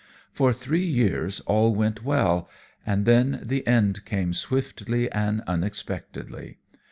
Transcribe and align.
For 0.31 0.51
three 0.51 0.83
years 0.83 1.41
all 1.41 1.75
went 1.75 2.03
well, 2.03 2.49
and 2.87 3.05
then 3.05 3.39
the 3.43 3.67
end 3.67 4.03
came 4.03 4.33
swiftly 4.33 5.11
and 5.11 5.41
unexpectedly. 5.41 6.57